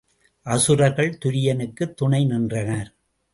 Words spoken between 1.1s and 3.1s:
துரியனுக்குத் துணை நின்றனர்.